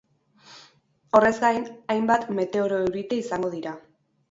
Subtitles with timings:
[1.19, 1.67] Horrez gain,
[1.97, 3.79] hainbat meteoro eurite izango dira.